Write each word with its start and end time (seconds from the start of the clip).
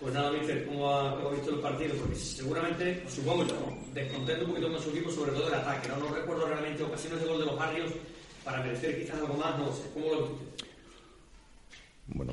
Pues 0.00 0.14
nada, 0.14 0.30
Mister, 0.30 0.64
¿cómo 0.66 0.88
ha, 0.88 1.30
visto 1.32 1.50
el 1.50 1.58
partido? 1.58 1.94
Porque 1.96 2.14
seguramente, 2.14 3.02
supongo 3.08 3.44
yo, 3.44 3.56
descontento 3.92 4.44
un 4.44 4.50
poquito 4.52 4.72
con 4.72 4.80
su 4.80 4.90
equipo, 4.90 5.10
sobre 5.10 5.32
todo 5.32 5.48
el 5.48 5.54
ataque. 5.54 5.88
No, 5.88 6.14
recuerdo 6.14 6.46
realmente 6.46 6.84
ocasiones 6.84 7.20
de 7.20 7.26
gol 7.26 7.40
de 7.40 7.46
los 7.46 7.58
barrios 7.58 7.90
para 8.44 8.62
merecer 8.62 9.00
quizás 9.00 9.16
algo 9.16 9.34
más, 9.34 9.58
no 9.58 9.72
sé. 9.72 9.82
¿Cómo 9.92 10.06
lo 10.06 10.20
ve 10.20 10.32
usted? 10.32 10.66
Bueno, 12.06 12.32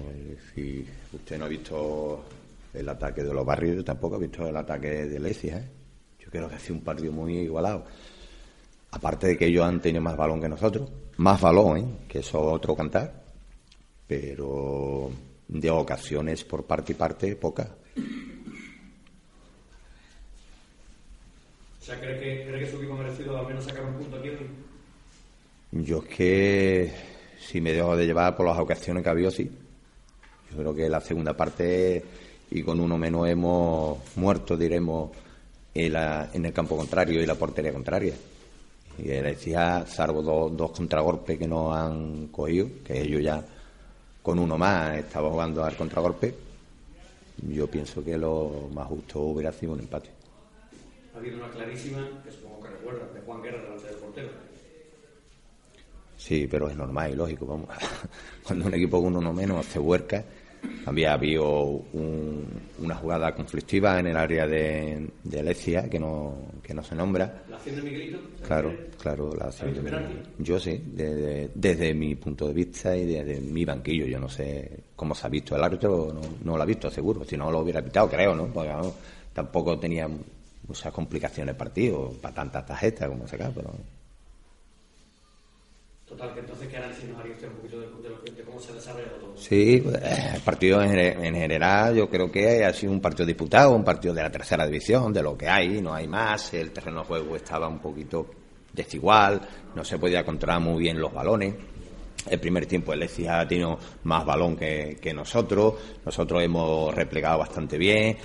si 0.54 0.88
usted 1.12 1.40
no 1.40 1.46
ha 1.46 1.48
visto 1.48 2.24
el 2.72 2.88
ataque 2.88 3.24
de 3.24 3.34
los 3.34 3.46
barrios, 3.46 3.77
yo 3.77 3.84
tampoco 3.84 4.18
he 4.18 4.20
visto 4.20 4.48
el 4.48 4.55
ataque 4.55 5.08
de 5.08 5.20
Lecia. 5.20 5.58
¿eh? 5.58 5.70
Yo 6.20 6.30
creo 6.30 6.48
que 6.48 6.55
ha 6.55 6.60
sido 6.60 6.76
un 6.76 6.84
partido 6.84 7.12
muy 7.12 7.40
igualado. 7.40 7.84
Aparte 8.91 9.27
de 9.27 9.38
que 9.38 9.48
ellos 9.48 9.66
han 9.66 9.82
tenido 9.82 10.04
más 10.04 10.16
balón 10.16 10.40
que 10.40 10.48
nosotros, 10.48 10.88
más 11.18 11.41
balón, 11.41 11.77
¿eh? 11.77 11.86
que 12.08 12.20
eso 12.20 12.48
es 12.48 12.54
otro 12.54 12.76
cantar, 12.76 13.24
pero 14.08 15.10
de 15.48 15.70
ocasiones 15.70 16.44
por 16.44 16.66
parte 16.66 16.94
y 16.94 16.95
parte, 16.95 17.35
poca. 17.35 17.70
O 21.82 21.85
sea, 21.85 21.99
¿cree 21.99 22.20
que, 22.20 22.46
cree 22.48 22.60
que 22.62 22.70
su 22.71 22.77
equipo 22.77 22.93
ha 22.93 22.98
merecido 22.98 23.37
al 23.37 23.48
menos 23.48 23.63
sacar 23.65 23.85
un 23.85 23.93
punto 23.93 24.18
aquí? 24.18 24.29
Yo 25.71 25.99
es 25.99 26.05
que 26.15 26.93
si 27.40 27.62
me 27.62 27.74
dejo 27.74 27.96
de 27.96 28.05
llevar 28.05 28.35
por 28.35 28.46
las 28.48 28.57
ocasiones 28.57 29.04
que 29.04 29.10
ha 29.10 29.12
habido, 29.12 29.29
sí. 29.29 29.49
Yo 30.52 30.57
creo 30.57 30.74
que 30.74 30.90
la 30.90 31.02
segunda 31.02 31.35
parte 31.35 32.04
y 32.49 32.63
con 32.63 32.80
uno 32.80 32.98
menos 32.98 33.27
hemos 33.27 33.99
muerto, 34.15 34.55
diremos, 34.57 35.12
en, 35.74 35.93
la- 35.93 36.30
en 36.34 36.46
el 36.46 36.54
campo 36.54 36.76
contrario 36.77 37.21
y 37.21 37.26
la 37.26 37.35
portería 37.35 37.74
contraria. 37.74 38.15
Y 38.98 39.04
decía, 39.04 39.85
salvo 39.85 40.21
dos, 40.21 40.55
dos 40.55 40.71
contragolpes 40.71 41.37
que 41.37 41.48
nos 41.48 41.76
han 41.76 42.27
cogido, 42.27 42.68
que 42.84 43.02
ellos 43.02 43.21
ya 43.21 43.46
con 44.26 44.40
uno 44.40 44.57
más 44.57 44.98
estaban 44.98 45.29
jugando 45.29 45.63
al 45.63 45.77
contragolpe, 45.77 46.34
yo 47.48 47.68
pienso 47.68 48.04
que 48.04 48.18
lo 48.18 48.70
más 48.73 48.87
justo 48.87 49.20
hubiera 49.20 49.51
sido 49.51 49.73
un 49.73 49.81
empate. 49.81 50.09
Ha 51.13 51.20
habido 51.20 51.37
una 51.37 51.51
clarísima, 51.51 52.09
que 52.23 52.31
supongo 52.31 52.63
que 52.63 52.70
recuerda, 52.70 53.05
de 53.13 53.21
Juan 53.21 53.43
Guerra 53.43 53.62
delante 53.62 53.85
del 53.85 53.96
portero. 53.98 54.29
Sí, 56.18 56.48
pero 56.49 56.68
es 56.68 56.76
normal 56.76 57.12
y 57.12 57.15
lógico. 57.15 57.46
Vamos. 57.46 57.70
Cuando 58.43 58.65
un 58.65 58.73
equipo 58.73 58.99
con 59.03 59.15
uno 59.15 59.31
menos 59.31 59.63
se 59.68 59.77
huerca, 59.77 60.26
había 60.85 61.13
habido 61.13 61.62
un- 61.94 62.46
una 62.80 62.96
jugada 62.96 63.34
conflictiva 63.34 63.99
en 63.99 64.08
el 64.08 64.18
área 64.18 64.46
de, 64.47 65.09
de 65.24 65.40
que 65.90 66.00
no, 66.00 66.35
que 66.62 66.74
no 66.74 66.84
se 66.84 66.96
nombra. 66.96 67.44
La 67.50 67.58
acción 67.58 67.75
de 67.78 67.81
Miguelito. 67.81 68.19
¿se 68.40 68.46
Claro, 68.46 68.75
claro, 69.02 69.34
la 69.36 69.46
¿Ha 69.46 69.63
habido 69.63 69.84
penalti? 69.84 70.18
Yo 70.38 70.59
sí, 70.59 70.81
desde, 70.86 71.50
desde 71.56 71.94
mi 71.94 72.16
punto 72.16 72.47
de 72.47 72.53
vista 72.53 72.96
y 72.96 73.06
desde 73.06 73.40
mi 73.41 73.66
banquillo. 73.66 74.06
Yo 74.06 74.19
no 74.19 74.30
sé 74.30 74.69
cómo 74.96 75.16
se 75.16 75.25
ha 75.25 75.30
visto 75.30 75.56
el 75.56 75.63
árbitro, 75.63 76.13
no, 76.13 76.22
no 76.44 76.58
lo 76.58 76.62
ha 76.62 76.66
visto 76.66 76.90
seguro. 76.91 77.24
Si 77.25 77.36
no 77.38 77.50
lo 77.50 77.59
hubiera 77.59 77.81
pitado, 77.81 78.08
creo, 78.09 78.36
¿no? 78.36 78.47
Porque 78.47 78.69
vamos, 78.69 78.94
tampoco 79.34 79.80
tenía 79.80 80.08
muchas 80.68 80.94
complicaciones 80.94 81.53
el 81.53 81.58
partido, 81.58 82.12
para 82.22 82.36
tantas 82.36 82.66
tarjetas 82.66 83.09
como 83.09 83.28
sacar, 83.28 83.52
pero. 83.56 83.72
Total, 86.08 86.34
que 86.36 86.40
entonces, 86.42 86.68
¿qué 86.68 86.78
análisis 86.78 87.10
nos 87.10 87.20
haría 87.20 87.34
usted 87.34 87.48
un 87.48 87.56
poquito 87.56 87.80
de, 87.80 87.88
de 87.88 88.32
de 88.32 88.44
cómo 88.44 88.60
se 88.60 88.72
ha 88.72 88.76
desarrollado 88.76 89.16
todo? 89.18 89.38
Sí, 89.38 89.84
eh, 89.84 90.32
el 90.36 90.42
partido 90.42 90.82
en, 90.84 90.96
en 90.98 91.34
general 91.36 91.96
yo 91.96 92.08
creo 92.08 92.32
que 92.32 92.64
ha 92.64 92.72
sido 92.74 92.92
un 92.92 93.02
partido 93.02 93.26
disputado, 93.26 93.72
un 93.72 93.84
partido 93.84 94.14
de 94.14 94.22
la 94.22 94.32
tercera 94.32 94.66
división, 94.68 95.12
de 95.12 95.24
lo 95.24 95.36
que 95.36 95.50
hay, 95.50 95.82
no 95.82 95.94
hay 95.94 96.08
más, 96.08 96.54
el 96.54 96.72
terreno 96.72 97.00
de 97.00 97.06
juego 97.08 97.36
estaba 97.36 97.68
un 97.68 97.80
poquito 97.80 98.28
desigual, 98.72 99.42
no 99.74 99.84
se 99.84 99.98
podía 99.98 100.24
controlar 100.24 100.62
muy 100.62 100.84
bien 100.84 101.00
los 101.00 101.12
balones. 101.12 101.56
El 102.30 102.40
primer 102.40 102.66
tiempo 102.66 102.94
el 102.94 103.00
Lecia 103.00 103.40
ha 103.40 103.48
tenido 103.48 103.78
más 104.04 104.26
balón 104.26 104.56
que, 104.56 104.98
que 105.02 105.14
nosotros, 105.14 105.76
nosotros 106.04 106.44
hemos 106.44 106.94
replegado 106.94 107.40
bastante 107.40 107.78
bien. 107.78 108.18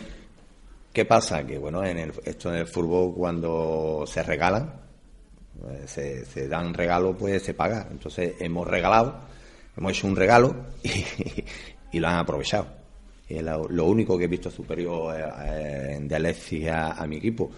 ¿Qué 0.92 1.04
pasa? 1.04 1.46
Que 1.46 1.58
bueno, 1.58 1.84
en 1.84 1.98
el, 1.98 2.12
esto 2.24 2.50
en 2.50 2.56
el 2.56 2.66
fútbol 2.66 3.14
cuando 3.14 4.04
se 4.06 4.22
regalan, 4.22 4.89
se, 5.86 6.24
se 6.24 6.48
dan 6.48 6.74
regalo, 6.74 7.16
pues 7.16 7.42
se 7.42 7.54
paga. 7.54 7.86
Entonces 7.90 8.34
hemos 8.40 8.66
regalado, 8.66 9.20
hemos 9.76 9.92
hecho 9.92 10.06
un 10.06 10.16
regalo 10.16 10.54
y, 11.92 12.00
lo 12.00 12.08
han 12.08 12.18
aprovechado. 12.18 12.66
Y 13.28 13.40
lo, 13.40 13.68
lo 13.68 13.86
único 13.86 14.18
que 14.18 14.24
he 14.24 14.28
visto 14.28 14.50
superior 14.50 15.14
eh, 15.16 15.98
de 16.00 16.16
Alexia 16.16 16.92
a 16.92 17.06
mi 17.06 17.16
equipo. 17.16 17.50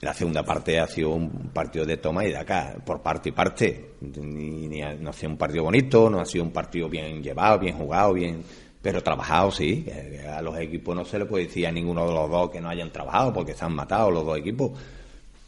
La 0.00 0.12
segunda 0.12 0.42
parte 0.42 0.78
ha 0.78 0.86
sido 0.86 1.10
un 1.10 1.50
partido 1.52 1.86
de 1.86 1.96
toma 1.96 2.24
y 2.24 2.30
de 2.30 2.36
acá, 2.36 2.76
por 2.84 3.00
parte 3.00 3.30
y 3.30 3.32
parte. 3.32 3.92
Ni, 4.00 4.68
ni 4.68 4.80
no 4.80 5.10
ha 5.10 5.12
sido 5.12 5.30
un 5.30 5.38
partido 5.38 5.64
bonito, 5.64 6.10
no 6.10 6.20
ha 6.20 6.26
sido 6.26 6.44
un 6.44 6.52
partido 6.52 6.88
bien 6.88 7.22
llevado, 7.22 7.58
bien 7.58 7.76
jugado, 7.76 8.12
bien, 8.12 8.42
pero 8.82 9.02
trabajado 9.02 9.50
sí. 9.50 9.82
Que 9.82 10.26
A 10.28 10.42
los 10.42 10.58
equipos 10.58 10.94
no 10.94 11.04
se 11.06 11.18
le 11.18 11.24
puede 11.24 11.46
decir 11.46 11.66
a 11.66 11.72
ninguno 11.72 12.06
de 12.06 12.12
los 12.12 12.30
dos 12.30 12.50
que 12.50 12.60
no 12.60 12.68
hayan 12.68 12.90
trabajado 12.90 13.32
porque 13.32 13.54
se 13.54 13.64
han 13.64 13.74
matado 13.74 14.10
los 14.10 14.26
dos 14.26 14.36
equipos. 14.36 14.72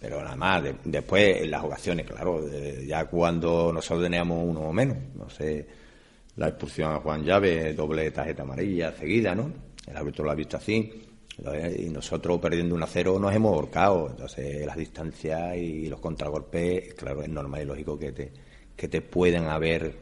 Pero 0.00 0.22
nada 0.22 0.36
más, 0.36 0.62
de- 0.62 0.76
después 0.84 1.42
en 1.42 1.50
las 1.50 1.64
ocasiones, 1.64 2.06
claro, 2.06 2.42
ya 2.86 3.06
cuando 3.06 3.72
nosotros 3.72 4.04
teníamos 4.04 4.44
uno 4.46 4.60
o 4.60 4.72
menos, 4.72 4.96
no 5.14 5.28
sé, 5.30 5.66
la 6.36 6.48
expulsión 6.48 6.92
a 6.92 7.00
Juan 7.00 7.24
Llave, 7.24 7.72
doble 7.72 8.10
tarjeta 8.10 8.42
amarilla 8.42 8.92
seguida, 8.92 9.34
¿no? 9.34 9.50
El 9.86 9.96
árbitro 9.96 10.24
lo 10.24 10.30
ha 10.30 10.34
visto 10.34 10.56
así, 10.58 11.02
y 11.78 11.88
nosotros 11.90 12.38
perdiendo 12.40 12.74
un 12.74 12.82
a 12.82 12.86
cero 12.86 13.18
nos 13.18 13.34
hemos 13.34 13.52
ahorcado, 13.54 14.08
entonces 14.10 14.64
las 14.66 14.76
distancias 14.76 15.56
y 15.56 15.86
los 15.88 16.00
contragolpes, 16.00 16.94
claro, 16.94 17.22
es 17.22 17.28
normal 17.28 17.62
y 17.62 17.64
lógico 17.66 17.98
que 17.98 18.12
te, 18.12 18.32
que 18.74 18.88
te 18.88 19.00
puedan 19.02 19.46
haber 19.46 19.94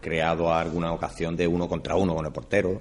creado 0.00 0.52
alguna 0.52 0.92
ocasión 0.92 1.36
de 1.36 1.46
uno 1.46 1.68
contra 1.68 1.96
uno 1.96 2.14
con 2.14 2.26
el 2.26 2.32
portero, 2.32 2.80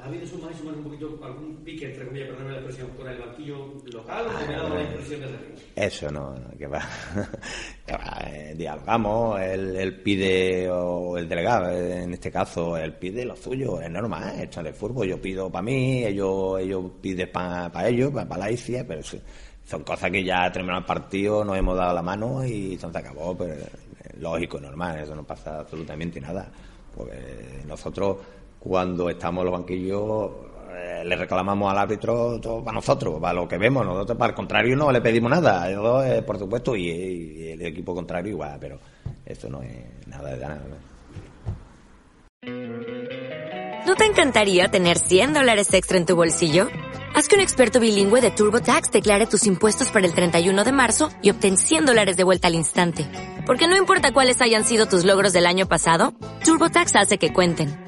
¿Ha 0.00 0.06
habido 0.06 0.26
sumar 0.26 0.52
y 0.52 0.54
sumar 0.54 0.74
un 0.76 0.84
poquito 0.84 1.18
algún 1.24 1.56
pique, 1.64 1.86
entre 1.86 2.06
comillas, 2.06 2.28
perdóname 2.28 2.52
la 2.52 2.58
expresión, 2.58 2.88
con 2.96 3.08
el 3.08 3.18
banquillo 3.18 3.74
local 3.92 4.26
o 4.26 4.46
me 4.46 4.54
ha 4.54 4.58
dado 4.58 4.74
la 4.74 4.82
impresión 4.82 5.22
arriba? 5.24 5.40
Eso 5.74 6.10
no, 6.12 6.36
que 6.56 6.66
va. 6.68 6.80
que 7.86 7.92
va, 7.94 8.18
eh, 8.28 8.54
dialogamos, 8.56 9.40
él, 9.40 9.74
él 9.74 10.00
pide, 10.00 10.70
o 10.70 11.18
el 11.18 11.28
delegado, 11.28 11.70
eh, 11.72 12.04
en 12.04 12.12
este 12.12 12.30
caso, 12.30 12.76
él 12.76 12.94
pide 12.94 13.24
lo 13.24 13.34
suyo, 13.34 13.80
es 13.80 13.90
normal, 13.90 14.38
eh, 14.38 14.48
en 14.54 14.66
el 14.66 14.74
fútbol, 14.74 15.08
yo 15.08 15.20
pido 15.20 15.50
para 15.50 15.62
mí, 15.62 16.04
ellos, 16.04 16.60
ellos 16.60 16.84
piden 17.02 17.32
para 17.32 17.88
ellos, 17.88 18.12
para 18.12 18.38
la 18.38 18.52
ICIA, 18.52 18.86
pero 18.86 19.02
sí, 19.02 19.20
son 19.64 19.82
cosas 19.82 20.12
que 20.12 20.22
ya 20.22 20.50
terminado 20.52 20.80
el 20.80 20.86
partido, 20.86 21.44
nos 21.44 21.58
hemos 21.58 21.76
dado 21.76 21.92
la 21.92 22.02
mano 22.02 22.44
y 22.44 22.78
se 22.78 22.86
acabó, 22.86 23.36
pero 23.36 23.54
es 23.54 24.20
lógico, 24.20 24.60
normal, 24.60 25.00
eso 25.00 25.16
no 25.16 25.24
pasa 25.24 25.58
absolutamente 25.58 26.20
nada, 26.20 26.48
porque 26.94 27.62
nosotros 27.66 28.18
cuando 28.58 29.08
estamos 29.08 29.42
en 29.42 29.50
los 29.50 29.60
banquillos 29.60 30.30
eh, 30.70 31.02
le 31.04 31.16
reclamamos 31.16 31.70
al 31.70 31.78
árbitro 31.78 32.38
todo 32.40 32.62
para 32.62 32.74
nosotros, 32.76 33.20
para 33.20 33.34
lo 33.34 33.48
que 33.48 33.58
vemos, 33.58 33.84
nosotros 33.84 34.16
para 34.16 34.30
el 34.30 34.36
contrario 34.36 34.76
no 34.76 34.92
le 34.92 35.00
pedimos 35.00 35.30
nada, 35.30 35.70
yo, 35.70 36.02
eh, 36.04 36.22
por 36.22 36.38
supuesto, 36.38 36.76
y, 36.76 36.88
y 36.88 37.48
el 37.52 37.62
equipo 37.62 37.94
contrario 37.94 38.32
igual, 38.32 38.56
pero 38.60 38.78
eso 39.24 39.48
no 39.48 39.62
es 39.62 40.06
nada 40.06 40.30
de 40.30 40.38
nada. 40.38 40.60
¿No 43.86 43.94
te 43.94 44.04
encantaría 44.04 44.68
tener 44.68 44.98
100 44.98 45.32
dólares 45.32 45.72
extra 45.72 45.96
en 45.96 46.04
tu 46.04 46.14
bolsillo? 46.14 46.68
Haz 47.14 47.26
que 47.26 47.36
un 47.36 47.40
experto 47.40 47.80
bilingüe 47.80 48.20
de 48.20 48.30
TurboTax 48.30 48.92
declare 48.92 49.26
tus 49.26 49.46
impuestos 49.46 49.90
para 49.90 50.06
el 50.06 50.14
31 50.14 50.62
de 50.62 50.72
marzo 50.72 51.08
y 51.22 51.30
obtén 51.30 51.56
100 51.56 51.86
dólares 51.86 52.16
de 52.16 52.24
vuelta 52.24 52.48
al 52.48 52.54
instante. 52.54 53.06
Porque 53.46 53.66
no 53.66 53.76
importa 53.76 54.12
cuáles 54.12 54.42
hayan 54.42 54.64
sido 54.64 54.86
tus 54.86 55.04
logros 55.04 55.32
del 55.32 55.46
año 55.46 55.66
pasado, 55.66 56.12
TurboTax 56.44 56.96
hace 56.96 57.18
que 57.18 57.32
cuenten. 57.32 57.87